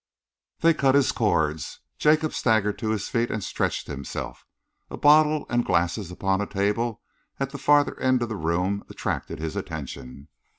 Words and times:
They 0.61 0.73
cut 0.73 0.95
his 0.95 1.11
cords. 1.11 1.79
Jacob 1.99 2.33
staggered 2.33 2.79
to 2.79 2.89
his 2.89 3.07
feet 3.07 3.29
and 3.29 3.43
stretched 3.43 3.85
himself. 3.85 4.47
A 4.89 4.97
bottle 4.97 5.45
and 5.47 5.63
glasses 5.63 6.09
upon 6.09 6.41
a 6.41 6.47
table 6.47 7.03
at 7.39 7.51
the 7.51 7.59
farther 7.59 7.99
end 7.99 8.23
of 8.23 8.29
the 8.29 8.35
room 8.35 8.83
attracted 8.89 9.37
his 9.37 9.55
attention. 9.55 10.29